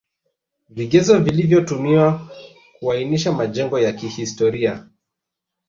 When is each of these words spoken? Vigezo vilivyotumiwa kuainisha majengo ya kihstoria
Vigezo 0.69 1.19
vilivyotumiwa 1.19 2.29
kuainisha 2.79 3.31
majengo 3.31 3.79
ya 3.79 3.93
kihstoria 3.93 4.87